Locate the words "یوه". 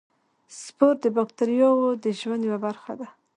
2.49-2.59